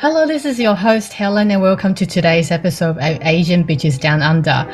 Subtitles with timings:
[0.00, 4.22] Hello, this is your host Helen, and welcome to today's episode of Asian Bitches Down
[4.22, 4.66] Under.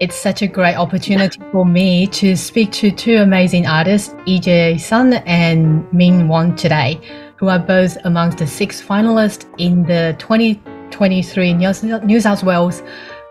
[0.00, 5.14] It's such a great opportunity for me to speak to two amazing artists, EJ Son
[5.26, 7.00] and Min Wong today,
[7.38, 12.80] who are both amongst the six finalists in the 2023 New South Wales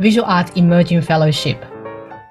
[0.01, 1.63] Visual Arts Emerging Fellowship.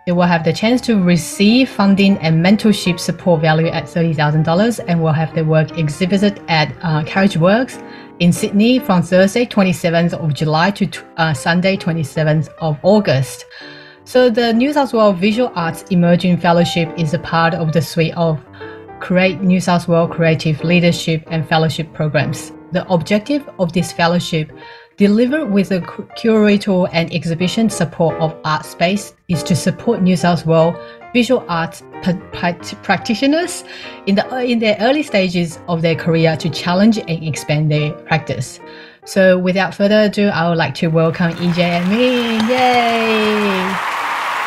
[0.04, 5.02] They will have the chance to receive funding and mentorship support value at $30,000 and
[5.02, 7.82] will have their work exhibited at uh, Carriageworks
[8.18, 10.88] in Sydney from Thursday 27th of July to
[11.18, 13.44] uh, Sunday 27th of August.
[14.04, 18.16] So the New South Wales Visual Arts Emerging Fellowship is a part of the suite
[18.16, 18.42] of
[19.00, 22.52] Create New South Wales Creative Leadership and Fellowship programs.
[22.72, 24.50] The objective of this fellowship
[24.96, 30.76] delivered with the curatorial and exhibition support of Artspace is to support New South Wales
[31.12, 31.82] visual arts
[32.82, 33.64] practitioners
[34.06, 38.60] in the in their early stages of their career to challenge and expand their practice.
[39.04, 42.48] So without further ado, I would like to welcome EJ and Min.
[42.48, 43.76] Yay!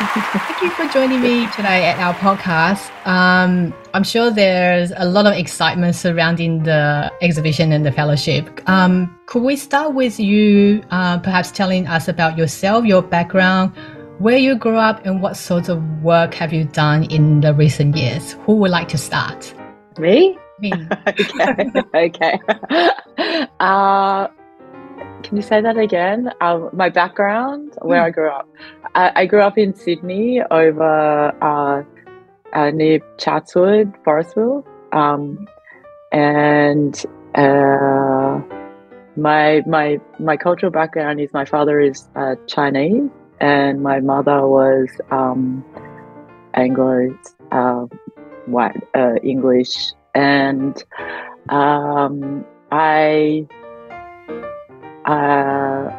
[0.00, 2.90] Thank you for joining me today at our podcast.
[3.06, 8.66] Um, I'm sure there's a lot of excitement surrounding the exhibition and the fellowship.
[8.66, 13.72] Um, could we start with you uh, perhaps telling us about yourself, your background,
[14.20, 17.96] where you grew up, and what sorts of work have you done in the recent
[17.96, 18.32] years?
[18.44, 19.52] Who would like to start?
[19.98, 20.38] Me?
[20.60, 20.72] Me.
[21.08, 21.70] okay.
[21.94, 22.40] okay.
[23.60, 24.26] Uh,
[25.22, 26.32] can you say that again?
[26.40, 28.06] Um, my background, where mm.
[28.06, 28.48] I grew up.
[28.94, 31.82] I, I, grew up in Sydney over uh,
[32.54, 34.64] uh, near Chatswood, Forestville.
[34.92, 35.46] Um,
[36.12, 37.04] and
[37.34, 38.40] uh,
[39.16, 44.88] my my my cultural background is my father is uh, Chinese and my mother was
[45.10, 45.64] um,
[46.54, 47.16] Anglo
[47.52, 47.86] uh,
[48.46, 50.82] white uh, English and
[51.48, 53.46] um, I
[55.04, 55.90] uh,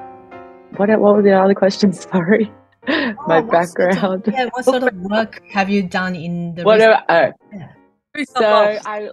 [0.77, 2.01] what what were the other questions?
[2.11, 2.51] Sorry,
[2.87, 3.99] oh, my background.
[3.99, 6.63] Sort of, yeah, what sort of work have you done in the?
[6.63, 7.01] Whatever.
[7.09, 8.23] Oh, yeah.
[8.35, 9.09] so I,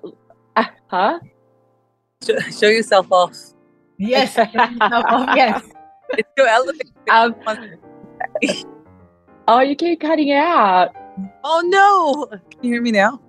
[0.57, 1.19] uh, huh?
[2.23, 3.37] Show yourself off.
[3.99, 5.63] Yes, yourself off, yes.
[6.17, 6.89] It's your elevator.
[7.11, 7.35] Um,
[9.49, 10.95] oh, you keep cutting out.
[11.45, 12.39] Oh no!
[12.51, 13.21] Can you hear me now?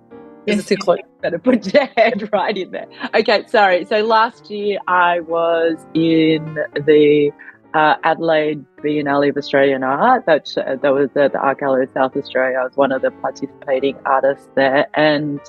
[0.46, 0.98] Is too close?
[1.20, 2.86] Better put your head right in there.
[3.14, 3.84] Okay, sorry.
[3.84, 6.54] So last year I was in
[6.86, 7.30] the
[7.74, 10.24] uh, Adelaide Biennale of Australian Art.
[10.26, 12.58] That that was at the Art Gallery of South Australia.
[12.58, 15.40] I was one of the participating artists there, and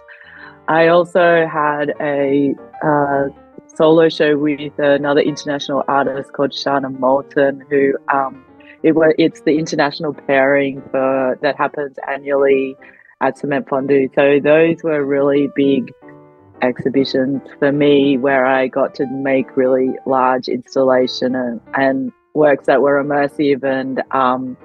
[0.67, 3.29] I also had a uh,
[3.75, 8.45] solo show with another international artist called Shana Moulton, who um,
[8.83, 12.75] it it's the international pairing for that happens annually
[13.21, 14.13] at Cement Fondu.
[14.15, 15.93] So those were really big
[16.61, 22.81] exhibitions for me where I got to make really large installation and, and works that
[22.81, 24.57] were immersive and um,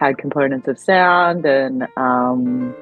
[0.00, 2.74] had components of sound and um,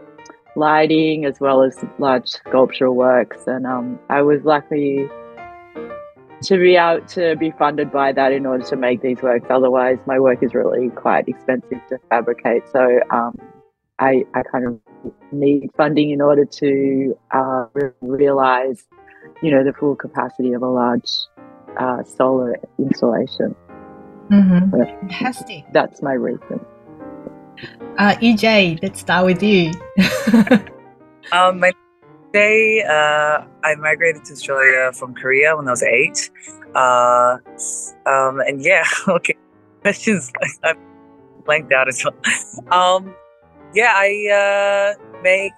[0.56, 3.46] lighting as well as large sculptural works.
[3.46, 5.08] And um, I was lucky
[6.42, 9.46] to be able to be funded by that in order to make these works.
[9.50, 12.62] Otherwise, my work is really quite expensive to fabricate.
[12.70, 13.38] So um,
[13.98, 17.66] I, I kind of need funding in order to uh,
[18.00, 18.84] realize,
[19.42, 21.10] you know, the full capacity of a large
[21.78, 23.54] uh, solar installation.
[24.30, 24.70] Mm-hmm.
[24.82, 25.64] Fantastic.
[25.72, 26.64] That's my reason.
[27.98, 29.72] Uh, EJ, let's start with you.
[31.32, 31.72] um, my
[32.36, 36.30] uh, I migrated to Australia from Korea when I was eight.
[36.74, 37.38] Uh,
[38.06, 39.34] um, and yeah, okay,
[39.82, 40.32] questions.
[40.64, 40.74] I
[41.44, 42.14] blanked out as well.
[42.72, 43.14] Um,
[43.74, 45.52] yeah, I uh, make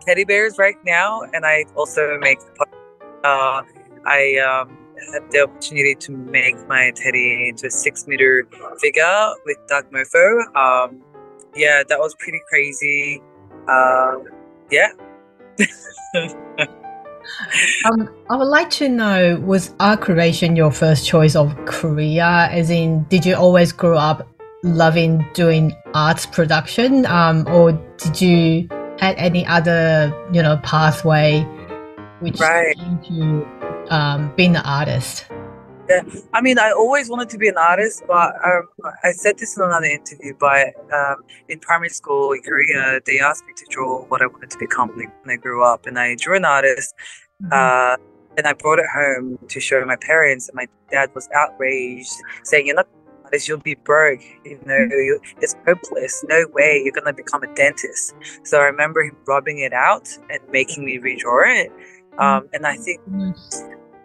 [0.00, 2.38] teddy bears right now, and I also make.
[3.24, 3.62] Uh,
[4.06, 4.76] I um,
[5.12, 8.46] had the opportunity to make my teddy into a six meter
[8.80, 10.54] figure with Dark Mofo.
[10.56, 11.02] Um,
[11.56, 13.22] yeah, that was pretty crazy.
[13.68, 14.16] Uh,
[14.70, 14.88] yeah.
[17.84, 22.22] um, I would like to know was art creation your first choice of career?
[22.22, 24.28] As in, did you always grow up
[24.62, 28.68] loving doing arts production, um, or did you
[28.98, 31.42] had any other you know pathway
[32.20, 32.76] which right.
[33.04, 33.46] to
[33.90, 35.26] um, being an artist?
[35.88, 36.02] Yeah,
[36.32, 38.68] I mean, I always wanted to be an artist, but um,
[39.02, 40.34] I said this in another interview.
[40.38, 41.16] But um,
[41.48, 44.88] in primary school in Korea, they asked me to draw what I wanted to become
[44.96, 46.94] when I grew up, and I drew an artist.
[47.42, 47.52] Mm-hmm.
[47.52, 47.96] Uh,
[48.36, 52.14] and I brought it home to show my parents, and my dad was outraged,
[52.44, 54.22] saying, "You're not an artist, you'll be broke.
[54.44, 54.88] You know,
[55.40, 56.24] it's hopeless.
[56.28, 60.40] No way you're gonna become a dentist." So I remember him rubbing it out and
[60.50, 61.70] making me redraw it.
[61.70, 62.20] Mm-hmm.
[62.20, 63.00] Um, and I think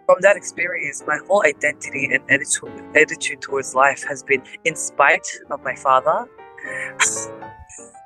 [0.06, 5.26] from that experience, my whole identity and attitude, attitude towards life has been in spite
[5.50, 6.26] of my father.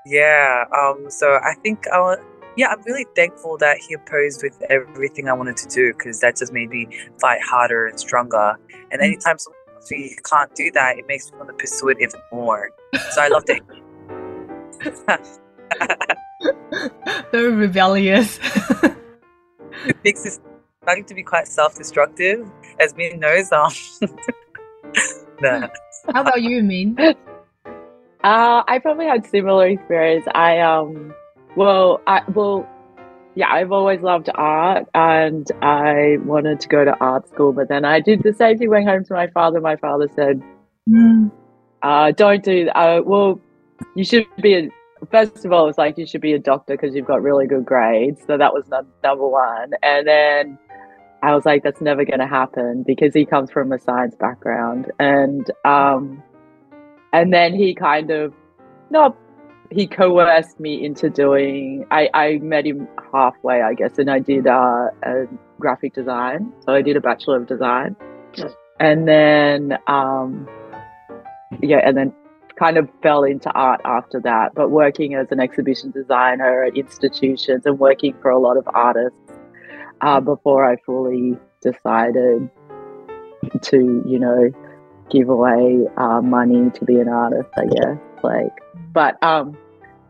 [0.07, 0.65] yeah.
[0.77, 1.07] Um.
[1.09, 2.17] So I think I.
[2.57, 6.37] Yeah, I'm really thankful that he opposed with everything I wanted to do because that
[6.37, 6.87] just made me
[7.21, 8.57] fight harder and stronger.
[8.93, 9.05] And mm.
[9.05, 9.59] anytime someone
[10.25, 12.71] can't do that, it makes me want to pursue it even more.
[13.11, 13.63] So I loved it.
[17.33, 18.39] Very rebellious.
[19.87, 20.39] it makes it
[20.85, 22.47] starting to be quite self-destructive,
[22.79, 23.51] as Min knows.
[25.43, 25.69] Um, nah.
[26.13, 26.97] How about you, Min?
[28.23, 30.25] Uh, I probably had similar experience.
[30.35, 31.15] I um,
[31.57, 32.67] well, I well,
[33.35, 37.85] yeah, I've always loved art, and I wanted to go to art school, but then
[37.85, 38.71] I did the same thing.
[38.71, 39.61] Went home to my father.
[39.61, 40.43] My father said,
[40.89, 41.31] mm.
[41.83, 42.75] uh, "Don't do that.
[42.75, 43.39] Uh, well,
[43.95, 44.71] you should be a
[45.11, 47.65] first of all, it's like you should be a doctor because you've got really good
[47.65, 48.21] grades.
[48.27, 48.65] So that was
[49.03, 49.73] number one.
[49.83, 50.59] And then
[51.25, 54.93] I was like, that's never going to happen because he comes from a science background.
[54.99, 56.23] And, um,
[57.15, 58.35] and then he kind of,
[58.91, 59.17] no,
[59.71, 64.47] he coerced me into doing, I, I met him halfway, I guess, and I did
[64.47, 65.25] uh, a
[65.59, 66.53] graphic design.
[66.67, 67.97] So I did a Bachelor of Design.
[68.79, 70.47] And then, um,
[71.63, 72.13] yeah, and then
[72.59, 77.65] kind of fell into art after that, but working as an exhibition designer at institutions
[77.65, 79.24] and working for a lot of artists
[80.01, 82.51] uh, before I fully decided
[83.63, 84.51] to, you know,
[85.11, 87.99] give away uh, money to be an artist, I guess.
[88.23, 88.53] Like,
[88.93, 89.57] but um,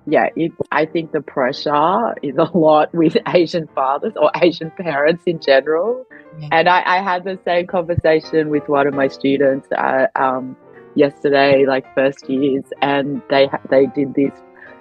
[0.07, 5.25] yeah, it, I think the pressure is a lot with Asian fathers or Asian parents
[5.27, 6.05] in general.
[6.39, 6.49] Yeah.
[6.53, 9.69] And I, I, had the same conversation with one of my students.
[9.71, 10.57] Uh, um,
[10.95, 14.33] yesterday, like first years, and they they did this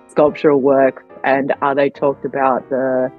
[0.07, 3.11] sculptural work, and uh, they talked about the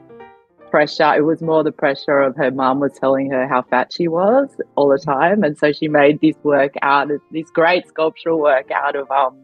[0.74, 1.14] pressure.
[1.14, 4.48] It was more the pressure of her mum was telling her how fat she was
[4.74, 8.96] all the time, and so she made this work out this great sculptural work out
[8.96, 9.38] of um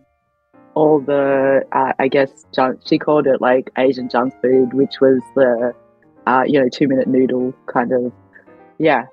[0.74, 2.80] all the uh, I guess junk.
[2.84, 5.72] She called it like Asian junk food, which was the
[6.26, 8.12] uh, you know two minute noodle kind of
[8.78, 9.04] yeah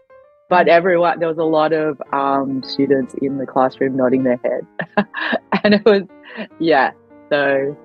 [0.50, 4.66] but everyone there was a lot of um, students in the classroom nodding their head
[5.63, 6.04] and it was
[6.60, 6.92] yeah
[7.30, 7.78] so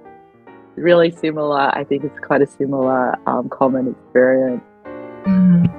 [0.77, 1.75] really similar.
[1.77, 4.63] I think it's quite a similar um, common experience.
[5.25, 5.71] Mm.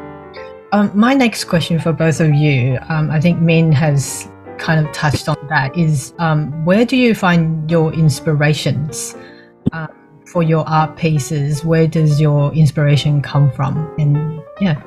[0.72, 4.90] um, my next question for both of you um, i think min has kind of
[4.94, 9.18] touched on that is um, where do you find your inspirations
[9.74, 9.90] um,
[10.34, 11.64] for your art pieces?
[11.64, 13.94] Where does your inspiration come from?
[14.00, 14.82] And yeah.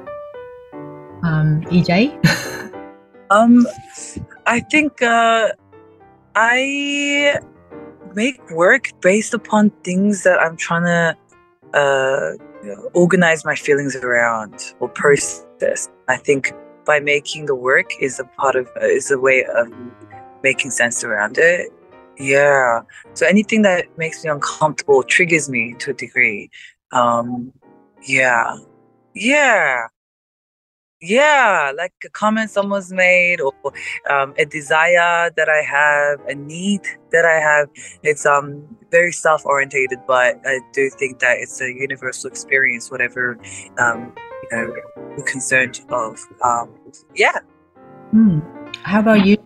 [1.23, 2.11] Um, EJ?
[3.31, 3.67] um,
[4.45, 5.53] I think uh,
[6.35, 7.41] I
[8.15, 11.17] make work based upon things that I'm trying to
[11.75, 12.33] uh,
[12.95, 15.89] organize my feelings around or process.
[16.09, 16.53] I think
[16.85, 19.73] by making the work is a part of is a way of
[20.43, 21.73] making sense around it.
[22.19, 22.83] Yeah.
[23.15, 26.51] So anything that makes me uncomfortable triggers me to a degree.
[26.93, 27.53] Um,
[28.03, 28.57] yeah.
[29.15, 29.89] Yeah
[31.07, 33.53] yeah like a comment someone's made or
[34.11, 36.81] um, a desire that i have a need
[37.13, 37.69] that i have
[38.03, 43.39] it's um very self-orientated but i do think that it's a universal experience whatever
[43.79, 44.75] um you know
[45.17, 46.71] you're concerned of um
[47.15, 47.39] yeah.
[48.11, 48.41] Hmm.
[48.83, 49.37] how about you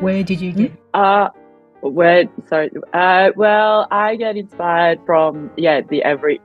[0.00, 1.28] where did you get uh
[1.80, 6.40] where sorry uh well i get inspired from yeah the every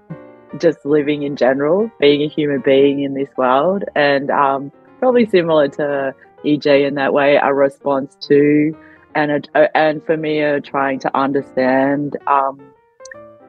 [0.58, 5.68] just living in general, being a human being in this world, and um, probably similar
[5.68, 6.14] to
[6.46, 8.76] EJ in that way, a response to
[9.16, 12.60] and a, and for me, trying to understand um,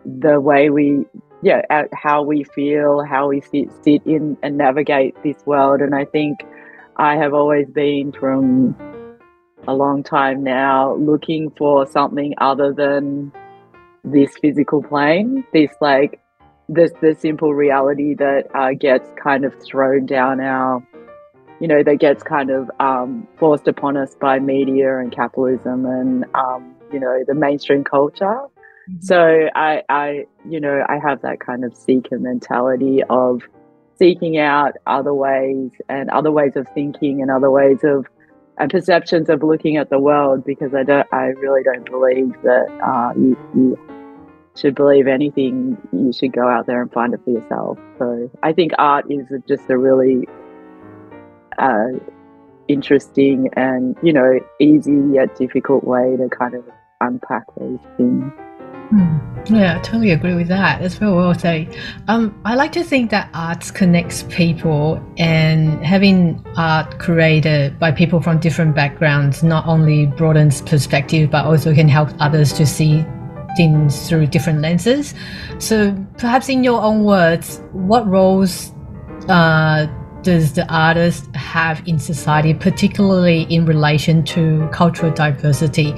[0.04, 1.04] the way we,
[1.42, 6.04] yeah, how we feel, how we sit, sit in and navigate this world, and I
[6.04, 6.40] think
[6.96, 8.74] I have always been from
[9.68, 13.32] a long time now looking for something other than
[14.02, 16.20] this physical plane, this like
[16.70, 20.82] the the simple reality that uh, gets kind of thrown down our,
[21.60, 26.24] you know, that gets kind of um, forced upon us by media and capitalism and
[26.34, 28.24] um, you know the mainstream culture.
[28.88, 29.00] Mm-hmm.
[29.00, 33.42] So I, I, you know, I have that kind of seeker mentality of
[33.98, 38.06] seeking out other ways and other ways of thinking and other ways of
[38.58, 42.66] and perceptions of looking at the world because I don't, I really don't believe that
[42.82, 43.99] uh, you, you
[44.60, 47.78] should believe anything, you should go out there and find it for yourself.
[47.98, 50.28] So I think art is just a really
[51.58, 51.98] uh,
[52.68, 56.64] interesting and, you know, easy yet difficult way to kind of
[57.00, 58.32] unpack those things.
[58.90, 59.18] Hmm.
[59.46, 60.82] Yeah, I totally agree with that.
[60.82, 61.76] That's very well said.
[62.08, 68.20] Um, I like to think that arts connects people, and having art created by people
[68.20, 73.04] from different backgrounds not only broadens perspective, but also can help others to see
[73.56, 75.14] things through different lenses.
[75.58, 78.72] So, perhaps in your own words, what roles
[79.28, 79.86] uh,
[80.22, 85.94] does the artist have in society, particularly in relation to cultural diversity?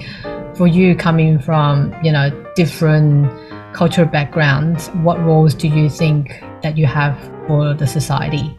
[0.57, 3.31] For you, coming from you know different
[3.73, 8.57] cultural backgrounds, what roles do you think that you have for the society?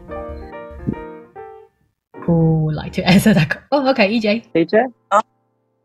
[2.22, 3.62] Who would like to answer that?
[3.70, 4.44] Oh, okay, EJ.
[4.54, 4.92] EJ?
[5.10, 5.22] Uh,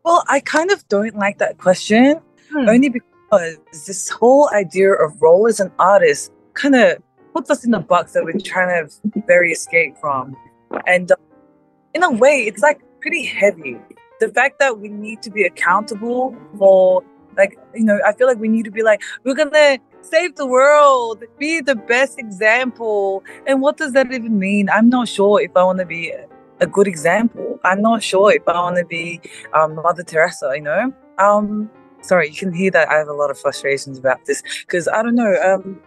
[0.04, 2.20] well, I kind of don't like that question,
[2.52, 2.68] hmm.
[2.68, 6.98] only because this whole idea of role as an artist kind of
[7.34, 10.36] puts us in a box that we're trying to very escape from.
[10.86, 11.16] And uh,
[11.94, 13.78] in a way, it's like pretty heavy.
[14.20, 17.02] The fact that we need to be accountable for,
[17.36, 20.46] like, you know, I feel like we need to be like, we're gonna save the
[20.46, 23.22] world, be the best example.
[23.46, 24.68] And what does that even mean?
[24.70, 26.12] I'm not sure if I want to be
[26.60, 27.58] a good example.
[27.64, 29.20] I'm not sure if I want to be
[29.54, 30.92] um, Mother Teresa, you know?
[31.18, 31.70] Um,
[32.02, 35.02] sorry, you can hear that I have a lot of frustrations about this because I
[35.02, 35.34] don't know.
[35.42, 35.80] Um,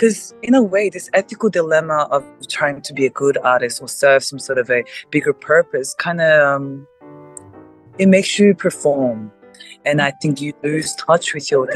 [0.00, 3.88] because in a way this ethical dilemma of trying to be a good artist or
[3.88, 6.86] serve some sort of a bigger purpose kind of um,
[7.98, 9.30] it makes you perform
[9.84, 11.68] and i think you lose touch with your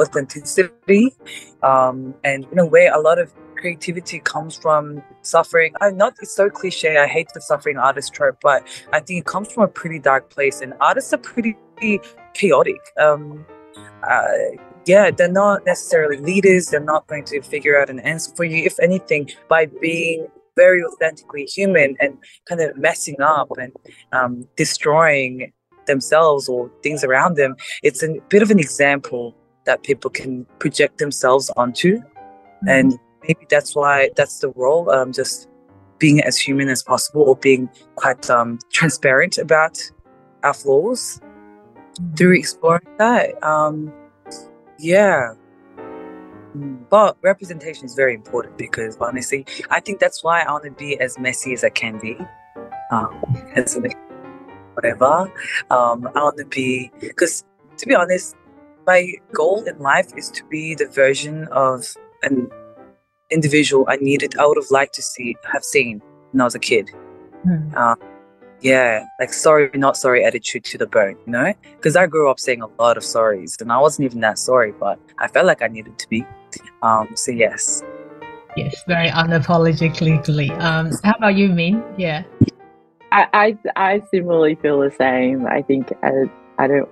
[0.00, 1.14] authenticity
[1.62, 6.34] um, and in a way a lot of creativity comes from suffering i'm not it's
[6.34, 9.68] so cliche i hate the suffering artist trope but i think it comes from a
[9.68, 11.56] pretty dark place and artists are pretty
[12.36, 13.44] chaotic um,
[14.08, 14.26] uh,
[14.86, 16.66] yeah, they're not necessarily leaders.
[16.66, 18.64] They're not going to figure out an answer for you.
[18.64, 22.16] If anything, by being very authentically human and
[22.48, 23.72] kind of messing up and
[24.12, 25.52] um, destroying
[25.86, 30.98] themselves or things around them, it's a bit of an example that people can project
[30.98, 31.98] themselves onto.
[31.98, 32.68] Mm-hmm.
[32.68, 35.48] And maybe that's why that's the role, um, just
[35.98, 39.82] being as human as possible or being quite um, transparent about
[40.44, 41.20] our flaws.
[42.16, 43.42] Through exploring that.
[43.42, 43.92] Um,
[44.78, 45.34] yeah.
[46.88, 50.98] But representation is very important because honestly, I think that's why I want to be
[51.00, 52.16] as messy as I can be.
[52.90, 53.20] Um,
[53.56, 53.78] as
[54.74, 55.32] whatever.
[55.70, 57.44] Um, I want to be, because
[57.78, 58.36] to be honest,
[58.86, 62.48] my goal in life is to be the version of an
[63.30, 66.00] individual I needed, I would have liked to see, have seen
[66.30, 66.90] when I was a kid.
[67.46, 67.74] Mm.
[67.76, 67.98] Um,
[68.60, 71.52] yeah, like sorry, not sorry attitude to the bone, you know?
[71.76, 74.72] Because I grew up saying a lot of sorries and I wasn't even that sorry,
[74.72, 76.24] but I felt like I needed to be.
[76.82, 77.82] Um, so yes.
[78.56, 80.50] Yes, very unapologetically.
[80.60, 81.84] Um, how about you, Min?
[81.98, 82.22] Yeah.
[83.12, 85.46] I, I, I similarly feel the same.
[85.46, 86.12] I think I, uh,
[86.58, 86.88] I don't.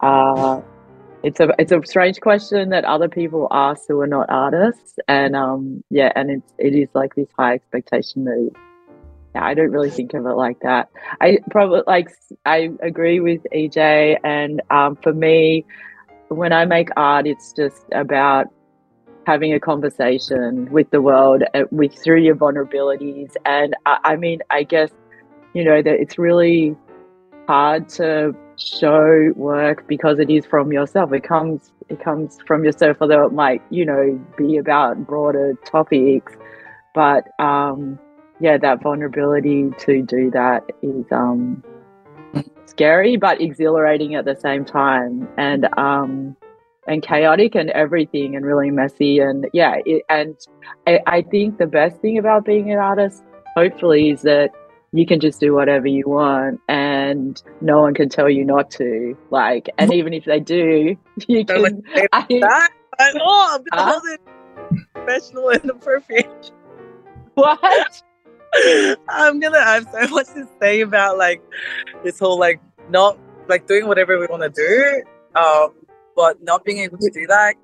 [0.00, 0.60] Uh,
[1.22, 5.34] it's a it's a strange question that other people ask who are not artists, and
[5.34, 8.58] um, yeah, and it's it is like this high expectation that yeah,
[9.42, 10.90] I don't really think of it like that.
[11.20, 12.08] I probably like
[12.46, 15.64] I agree with EJ, and um, for me,
[16.28, 18.46] when I make art, it's just about
[19.26, 23.34] having a conversation with the world uh, with through your vulnerabilities.
[23.44, 24.90] And I, I mean, I guess
[25.54, 26.76] you know that it's really
[27.48, 31.12] hard to show work because it is from yourself.
[31.12, 36.32] It comes it comes from yourself, although it might you know be about broader topics,
[36.94, 37.98] but um
[38.40, 41.62] yeah, that vulnerability to do that is um,
[42.66, 46.36] scary but exhilarating at the same time, and um,
[46.86, 50.36] and chaotic and everything, and really messy, and yeah, it, and
[50.86, 53.22] I, I think the best thing about being an artist,
[53.56, 54.52] hopefully, is that
[54.94, 59.18] you can just do whatever you want and no one can tell you not to
[59.30, 60.96] like and even if they do
[61.28, 62.70] you can I, that.
[63.00, 64.00] I know I'm uh,
[64.94, 66.52] professional and appropriate.
[67.34, 68.02] What
[69.08, 71.42] I'm gonna have so much to say about like
[72.02, 73.18] this whole like not
[73.48, 75.02] like doing whatever we want to do,
[75.38, 75.74] um,
[76.16, 77.56] but not being able to do that.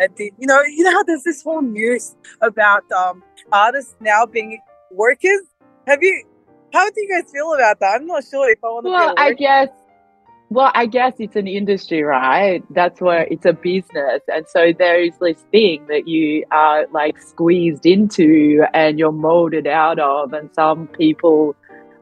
[0.00, 4.26] And the, you know, you know how there's this whole news about um, artists now
[4.26, 5.42] being workers.
[5.86, 6.24] Have you?
[6.72, 8.00] How do you guys feel about that?
[8.00, 8.90] I'm not sure if I want to.
[8.90, 9.68] Well, I guess
[10.50, 12.62] well, I guess it's an industry, right?
[12.70, 14.22] That's where it's a business.
[14.28, 19.66] And so there is this thing that you are like squeezed into and you're molded
[19.66, 20.32] out of.
[20.32, 21.56] And some people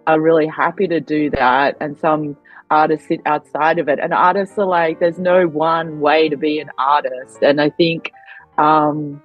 [0.07, 1.77] are really happy to do that.
[1.81, 2.37] And some
[2.71, 3.99] artists sit outside of it.
[4.01, 7.39] And artists are like, there's no one way to be an artist.
[7.43, 8.13] And I think
[8.59, 9.23] um,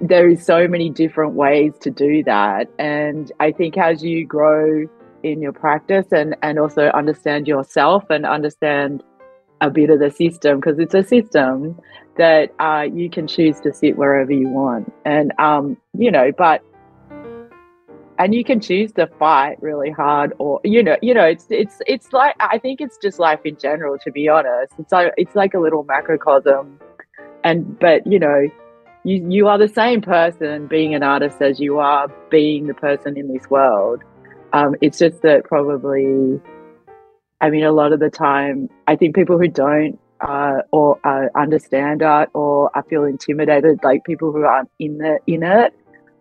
[0.00, 2.70] there is so many different ways to do that.
[2.78, 4.86] And I think as you grow
[5.26, 9.02] in your practice and and also understand yourself and understand
[9.60, 11.78] a bit of the system because it's a system
[12.16, 16.62] that uh, you can choose to sit wherever you want, and um, you know, but
[18.18, 21.82] and you can choose to fight really hard or you know you know it's it's
[21.86, 24.72] it's like i think it's just life in general to be honest.
[24.78, 26.78] It's like it's like a little macrocosm.
[27.44, 28.48] And but you know
[29.04, 33.16] you you are the same person being an artist as you are being the person
[33.16, 34.02] in this world
[34.56, 36.40] um, it's just that probably
[37.40, 41.28] i mean a lot of the time i think people who don't uh, or uh,
[41.38, 45.74] understand art or I feel intimidated like people who aren't in the in it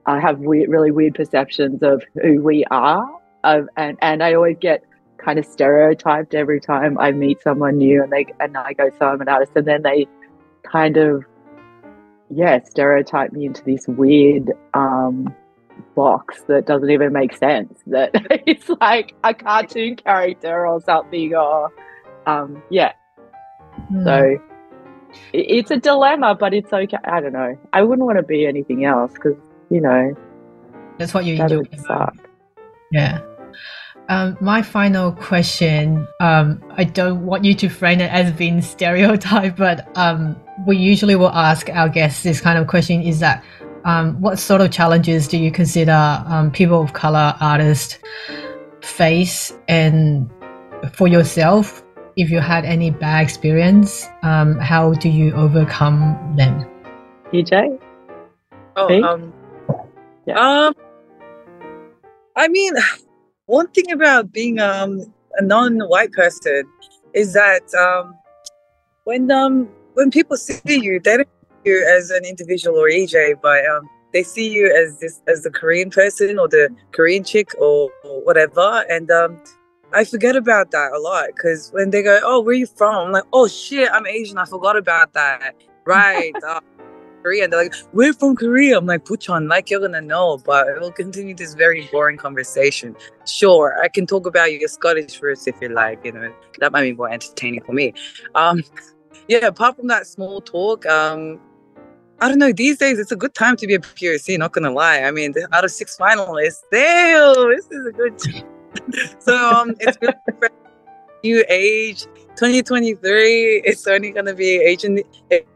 [0.06, 3.10] I have weird, really weird perceptions of who we are.
[3.44, 4.84] And, and I always get
[5.18, 9.08] kind of stereotyped every time I meet someone new and they and I go, so
[9.08, 9.54] I'm an artist.
[9.56, 10.08] And then they
[10.64, 11.26] kind of,
[12.30, 15.34] yeah, stereotype me into this weird um,
[15.96, 17.80] box that doesn't even make sense.
[17.88, 18.12] That
[18.46, 21.72] it's like a cartoon character or something, or
[22.26, 22.94] um, yeah.
[23.92, 24.04] Mm.
[24.04, 24.44] So
[25.34, 26.98] it's a dilemma, but it's okay.
[27.04, 27.58] I don't know.
[27.74, 29.38] I wouldn't want to be anything else because
[29.70, 30.16] you know,
[30.98, 31.64] that's what you enjoy.
[32.92, 33.22] Yeah.
[34.08, 39.58] Um, my final question, um, I don't want you to frame it as being stereotype,
[39.58, 43.44] but um, we usually will ask our guests this kind of question is that
[43.86, 48.00] um, what sort of challenges do you consider um, people of color artists
[48.82, 49.54] face?
[49.68, 50.30] And
[50.94, 51.84] for yourself
[52.18, 56.66] if you had any bad experience um, how do you overcome them?
[57.34, 57.80] EJ
[58.76, 59.34] oh um
[60.26, 60.40] yeah.
[60.40, 60.74] Um,
[62.36, 62.74] I mean,
[63.46, 65.02] one thing about being um,
[65.38, 66.64] a non-white person
[67.14, 68.16] is that um,
[69.04, 71.35] when um, when people see you, they don't see
[71.66, 75.52] you as an individual or EJ, but um, they see you as this as the
[75.52, 79.42] Korean person or the Korean chick or, or whatever, and um,
[79.94, 83.08] I forget about that a lot because when they go, "Oh, where are you from?"
[83.08, 84.38] I'm like, "Oh shit, I'm Asian.
[84.38, 85.56] I forgot about that."
[85.86, 86.34] Right.
[86.48, 86.62] uh,
[87.26, 87.48] Korea.
[87.48, 88.78] They're like, we're from Korea.
[88.78, 92.96] I'm like, Puchon, like you're gonna know, but we'll continue this very boring conversation.
[93.26, 96.84] Sure, I can talk about your Scottish roots if you like, you know, that might
[96.84, 97.94] be more entertaining for me.
[98.36, 98.64] Um,
[99.28, 101.40] yeah, apart from that small talk, um,
[102.22, 104.72] I don't know, these days it's a good time to be a POC, not gonna
[104.72, 105.00] lie.
[105.00, 108.20] I mean, out of six finalists, damn, this is a good
[109.20, 110.14] so um it's really
[111.24, 112.04] new age
[112.36, 115.00] 2023 it's only going to be asian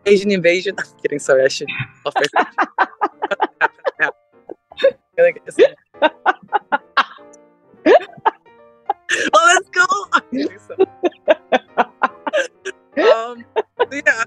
[0.06, 0.76] asian invasion.
[0.80, 1.67] I'm kidding sorry i should
[2.06, 2.24] offer
[9.34, 9.86] oh let's go!
[13.00, 13.45] Um
[13.91, 14.24] yeah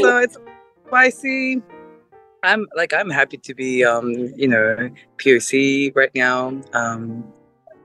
[0.00, 0.38] so it's
[0.86, 1.62] spicy
[2.42, 7.24] i'm like i'm happy to be um you know poc right now um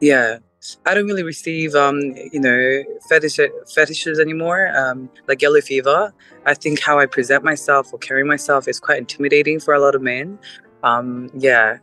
[0.02, 0.38] yeah
[0.86, 2.00] I don't really receive, um,
[2.34, 3.40] you know, fetish
[3.74, 6.14] fetishes anymore, um, like yellow fever.
[6.46, 9.96] I think how I present myself or carry myself is quite intimidating for a lot
[9.96, 10.38] of men.
[10.84, 11.78] Um, yeah,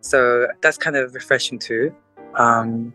[0.00, 1.94] so that's kind of refreshing too.
[2.36, 2.94] Um,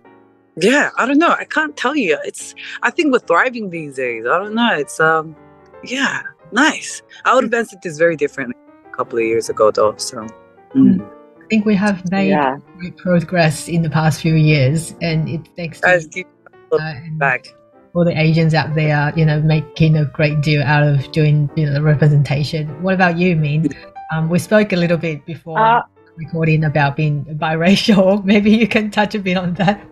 [0.58, 1.32] yeah, I don't know.
[1.32, 2.18] I can't tell you.
[2.24, 2.56] It's.
[2.82, 4.26] I think we're thriving these days.
[4.26, 4.74] I don't know.
[4.74, 5.36] It's um,
[5.84, 6.22] yeah,
[6.56, 7.02] nice.
[7.26, 8.56] I would have answered this very differently
[8.92, 9.96] a couple of years ago, though.
[9.98, 10.26] So.
[10.74, 11.08] Mm.
[11.46, 12.58] I think we have made yeah.
[12.80, 16.24] great progress in the past few years, and it thanks to
[16.72, 17.46] uh, back.
[17.94, 21.68] all the Asians out there, you know, making a great deal out of doing you
[21.68, 22.68] know the representation.
[22.82, 23.70] What about you, Min?
[24.12, 25.84] Um, we spoke a little bit before uh,
[26.16, 28.26] recording about being biracial.
[28.32, 29.86] Maybe you can touch a bit on that.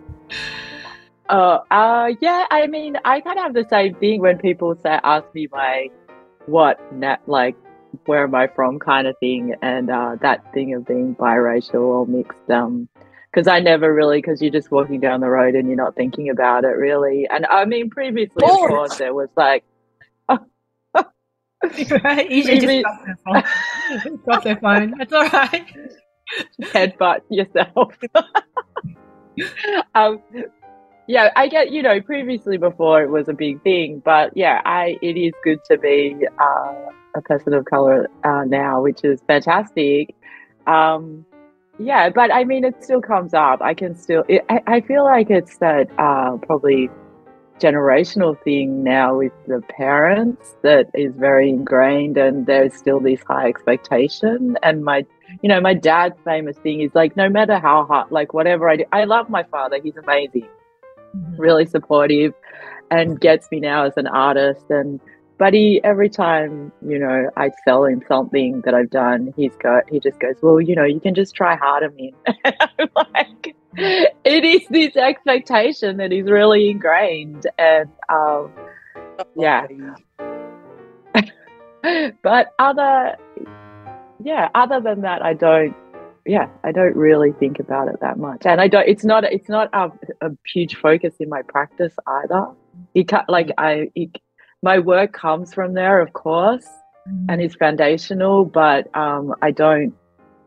[1.28, 2.46] Uh, uh, yeah.
[2.50, 5.88] I mean, I kind of have the same thing when people say, ask me my
[6.46, 7.56] what net like
[8.06, 12.06] where am I from kind of thing, and uh, that thing of being biracial or
[12.06, 12.50] mixed.
[12.50, 12.88] Um,
[13.32, 16.30] because I never really, because you're just walking down the road and you're not thinking
[16.30, 17.26] about it really.
[17.28, 19.64] And I mean, previously, of course, there was like.
[22.04, 22.30] right?
[22.30, 22.82] You should just
[24.24, 24.94] drop their their phone.
[24.98, 25.66] That's all right.
[26.60, 27.94] Headbutt yourself.
[29.94, 30.20] um,
[31.06, 34.96] yeah, I get, you know, previously before it was a big thing, but yeah, I
[35.02, 36.74] it is good to be uh,
[37.14, 40.14] a person of color uh, now, which is fantastic.
[40.66, 41.26] Um,
[41.78, 43.60] yeah, but I mean, it still comes up.
[43.60, 46.88] I can still, it, I, I feel like it's that uh, probably
[47.60, 53.48] generational thing now with the parents that is very ingrained, and there's still this high
[53.48, 54.56] expectation.
[54.62, 55.04] And my,
[55.42, 58.76] you know, my dad's famous thing is like, no matter how hard, like whatever I
[58.76, 59.78] do, I love my father.
[59.82, 60.48] He's amazing.
[61.36, 62.34] Really supportive
[62.90, 65.00] and gets me now as an artist and
[65.38, 69.88] but he every time you know I sell him something that I've done, he's got
[69.90, 72.12] he just goes, well, you know, you can just try harder, man.
[72.96, 78.52] like, it is this expectation that is really ingrained, and um,
[79.36, 79.66] yeah.
[82.22, 83.16] but other,
[84.22, 85.74] yeah, other than that, I don't.
[86.26, 88.88] Yeah, I don't really think about it that much, and I don't.
[88.88, 89.24] It's not.
[89.24, 89.92] It's not a,
[90.26, 92.46] a huge focus in my practice either.
[92.94, 93.90] It can, like I.
[93.94, 94.18] It,
[94.62, 96.66] my work comes from there, of course,
[97.06, 97.26] mm-hmm.
[97.28, 98.46] and it's foundational.
[98.46, 99.94] But um, I don't.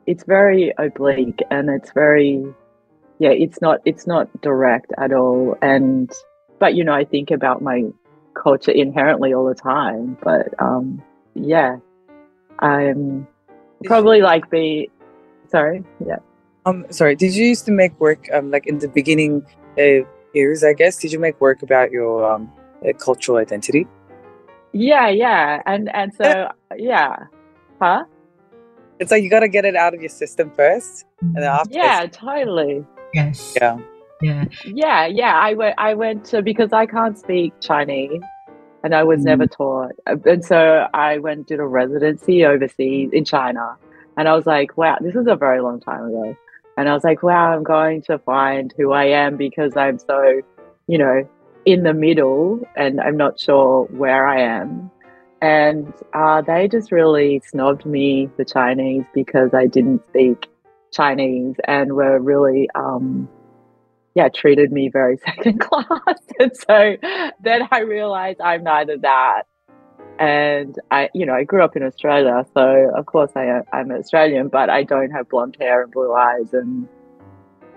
[0.07, 2.43] It's very oblique, and it's very.
[3.19, 3.79] Yeah, it's not.
[3.85, 6.11] It's not direct at all, and
[6.57, 7.83] but you know, I think about my
[8.33, 10.17] culture inherently all the time.
[10.23, 11.03] But um,
[11.35, 11.77] yeah,
[12.57, 13.27] I'm
[13.85, 14.89] probably like be
[15.49, 16.17] sorry, yeah.
[16.65, 17.15] Um, sorry.
[17.15, 19.45] Did you used to make work um like in the beginning
[19.77, 20.63] uh, years?
[20.63, 22.51] I guess did you make work about your um
[22.87, 23.87] uh, cultural identity?
[24.73, 27.15] Yeah, yeah, and and so yeah,
[27.81, 28.05] huh?
[28.99, 31.73] It's like you got to get it out of your system first, and then after.
[31.73, 32.85] Yeah, totally.
[33.13, 33.55] Yes.
[33.59, 33.77] Yeah.
[34.21, 34.45] Yeah.
[34.65, 35.35] Yeah, yeah.
[35.35, 35.75] I went.
[35.77, 38.21] I went to because I can't speak Chinese,
[38.83, 39.25] and I was mm.
[39.25, 39.91] never taught.
[40.05, 43.77] And so I went did a residency overseas in China,
[44.17, 46.35] and I was like, wow, this is a very long time ago.
[46.75, 50.41] And I was like, wow, I'm going to find who I am because I'm so,
[50.87, 51.27] you know,
[51.65, 54.89] in the middle, and I'm not sure where I am.
[55.41, 60.47] And uh, they just really snobbed me, the Chinese, because I didn't speak
[60.93, 63.27] Chinese and were really um,
[64.17, 65.85] yeah, treated me very second class.
[66.39, 66.95] and so
[67.39, 69.43] then I realized I'm neither that.
[70.19, 74.47] And I, you know, I grew up in Australia, so of course I, I'm Australian,
[74.47, 76.87] but I don't have blonde hair and blue eyes, and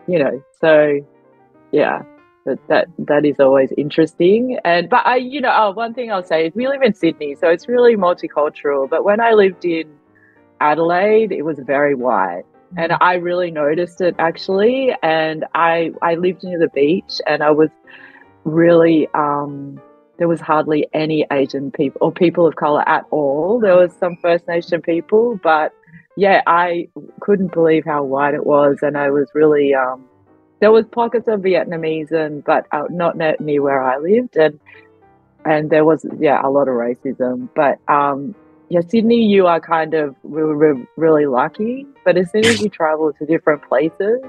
[0.07, 1.01] you know, so
[1.73, 2.03] yeah,
[2.47, 4.59] that that that is always interesting.
[4.65, 7.35] And but I, you know, oh, one thing I'll say is we live in Sydney,
[7.35, 8.89] so it's really multicultural.
[8.89, 9.93] But when I lived in
[10.61, 12.45] Adelaide, it was very white
[12.77, 14.95] and I really noticed it actually.
[15.03, 17.71] And I I lived near the beach, and I was
[18.45, 19.81] really um,
[20.21, 23.59] there was hardly any Asian people or people of color at all.
[23.59, 25.75] There was some First Nation people, but
[26.15, 26.89] yeah, I
[27.21, 30.05] couldn't believe how white it was, and I was really um,
[30.61, 34.61] there was pockets of Vietnamese, and but uh, not near where I lived, and
[35.47, 38.35] and there was yeah a lot of racism, but um,
[38.69, 41.87] yeah, Sydney, you are kind of we were really lucky.
[42.05, 44.21] But as soon as you travel to different places,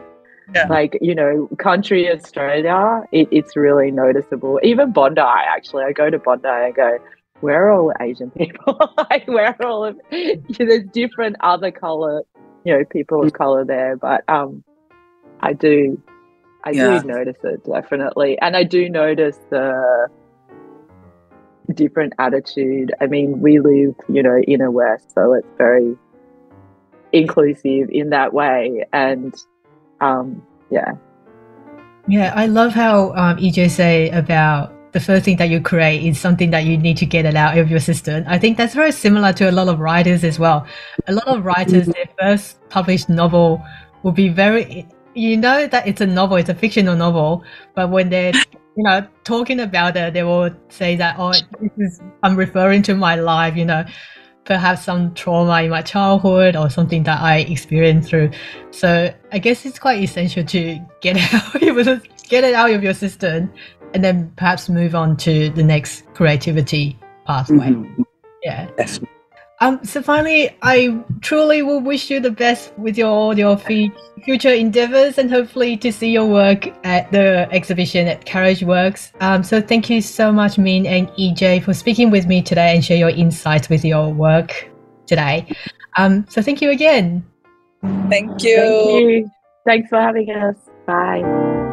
[0.54, 0.68] yeah.
[0.68, 4.60] like you know, country Australia, it, it's really noticeable.
[4.64, 6.98] Even Bondi, actually, I go to Bondi and go,
[7.42, 8.80] where are all Asian people?
[9.10, 10.00] like, where are all of?
[10.12, 12.24] you there's different other color,
[12.64, 14.64] you know, people of color there, but um,
[15.42, 16.02] I do,
[16.64, 17.00] I yeah.
[17.00, 20.08] do notice it definitely, and I do notice the
[21.74, 22.94] different attitude.
[23.02, 25.96] I mean, we live, you know, in a West, so it's very
[27.12, 28.86] inclusive in that way.
[28.94, 29.34] And
[30.02, 30.94] um, yeah.
[32.08, 36.20] Yeah, I love how um, EJ say about the first thing that you create is
[36.20, 38.26] something that you need to get it out of your system.
[38.28, 40.66] I think that's very similar to a lot of writers as well.
[41.08, 41.92] A lot of writers, mm-hmm.
[41.92, 43.64] their first published novel
[44.04, 47.44] will be very, you know, that it's a novel, it's a fictional novel,
[47.76, 48.34] but when they're
[48.76, 52.96] you know, talking about it, they will say that, oh, this is, I'm referring to
[52.96, 53.84] my life, you know,
[54.46, 58.32] perhaps some trauma in my childhood or something that I experienced through.
[58.72, 61.34] So I guess it's quite essential to get it
[61.88, 63.52] out, get it out of your system
[63.94, 67.70] and then perhaps move on to the next creativity pathway.
[67.70, 68.04] Mm-hmm.
[68.44, 68.70] Yeah.
[68.78, 69.00] Yes.
[69.62, 75.18] Um, so finally, I truly will wish you the best with your your future endeavors
[75.20, 79.12] and hopefully to see your work at the exhibition at Carriageworks.
[79.22, 82.84] Um, so thank you so much, Min and EJ, for speaking with me today and
[82.84, 84.70] share your insights with your work
[85.06, 85.46] today.
[85.96, 87.24] Um, so thank you again.
[88.10, 88.58] Thank you.
[88.58, 89.32] Thank you.
[89.66, 90.56] Thanks for having us.
[90.88, 91.70] Bye.